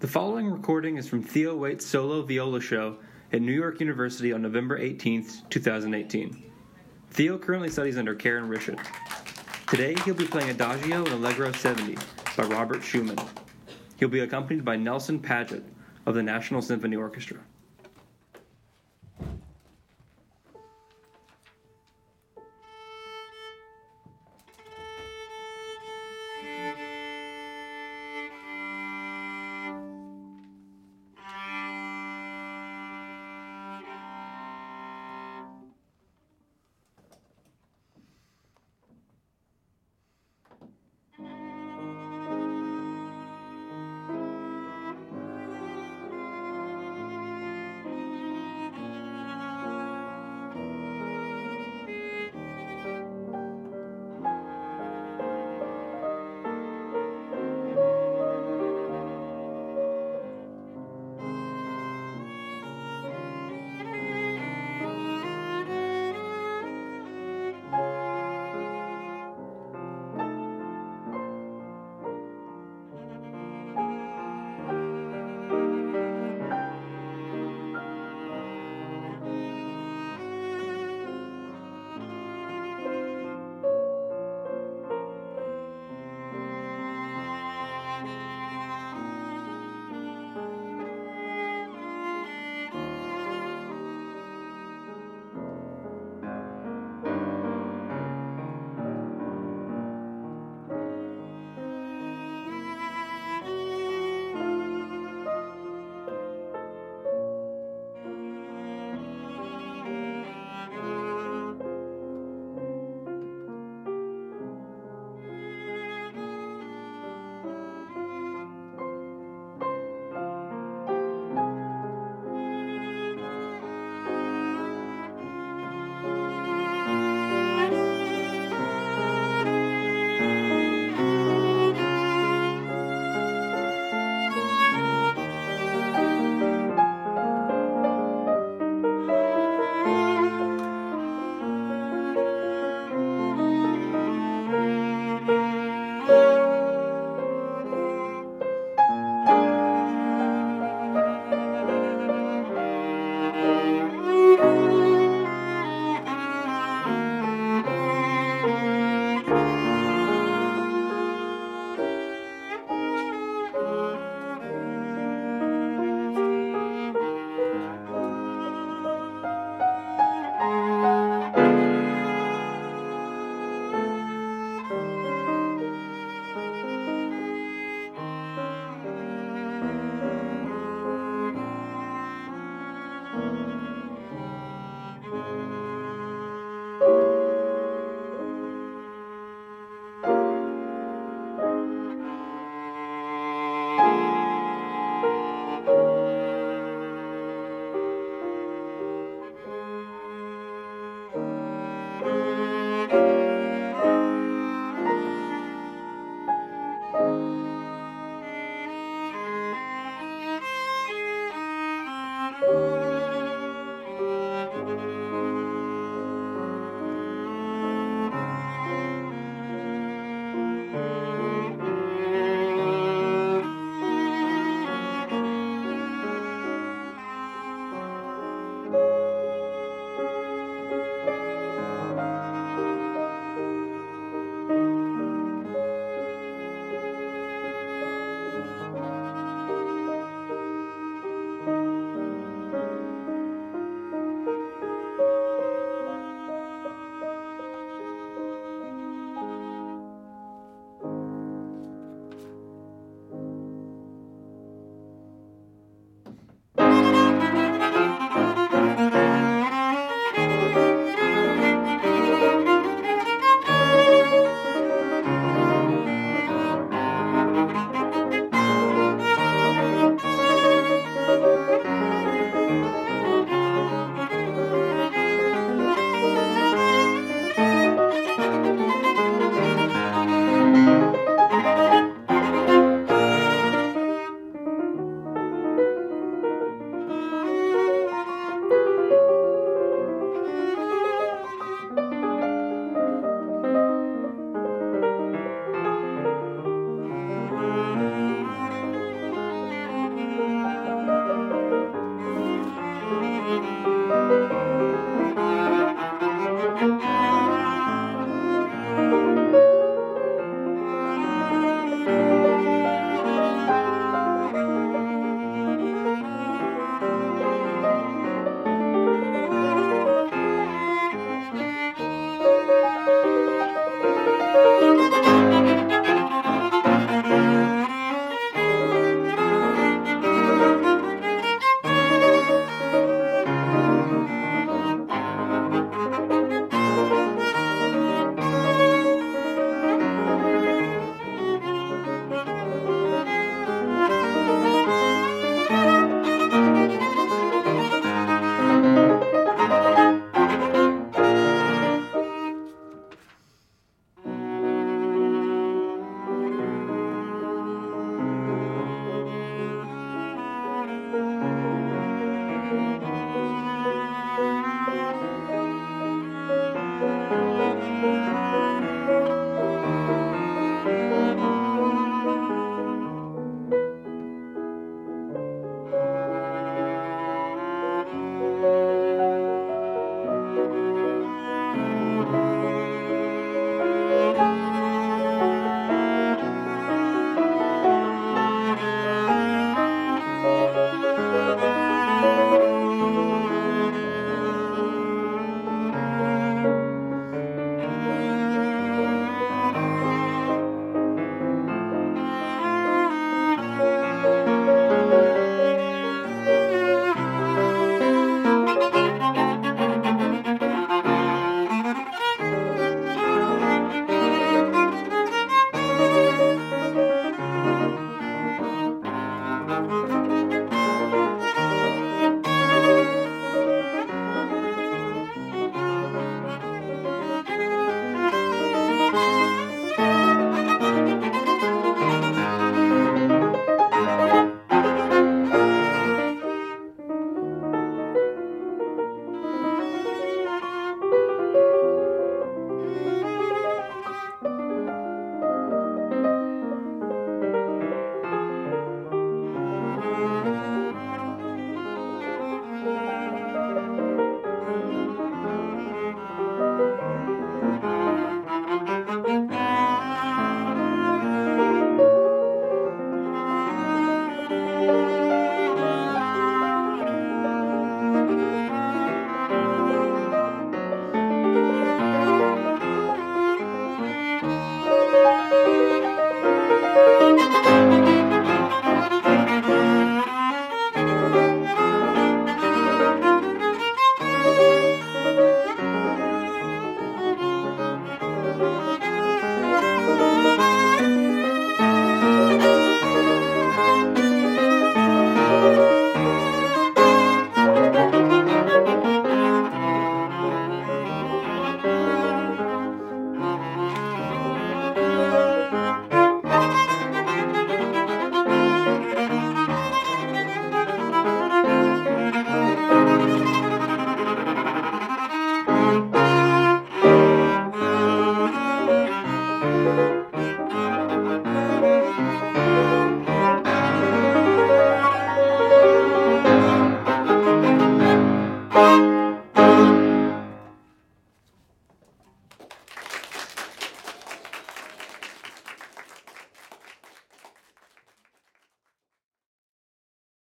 The 0.00 0.06
following 0.06 0.48
recording 0.48 0.96
is 0.96 1.08
from 1.08 1.24
Theo 1.24 1.56
Waite's 1.56 1.84
solo 1.84 2.22
viola 2.22 2.60
show 2.60 2.98
at 3.32 3.42
New 3.42 3.52
York 3.52 3.80
University 3.80 4.32
on 4.32 4.40
November 4.40 4.78
18, 4.78 5.26
2018. 5.50 6.52
Theo 7.10 7.36
currently 7.36 7.68
studies 7.68 7.98
under 7.98 8.14
Karen 8.14 8.48
Richard. 8.48 8.78
Today 9.66 9.96
he'll 10.04 10.14
be 10.14 10.24
playing 10.24 10.50
Adagio 10.50 10.98
and 10.98 11.14
Allegro 11.14 11.50
70 11.50 11.98
by 12.36 12.44
Robert 12.44 12.80
Schumann. 12.84 13.18
He'll 13.96 14.08
be 14.08 14.20
accompanied 14.20 14.64
by 14.64 14.76
Nelson 14.76 15.18
Paget 15.18 15.64
of 16.06 16.14
the 16.14 16.22
National 16.22 16.62
Symphony 16.62 16.94
Orchestra. 16.94 17.38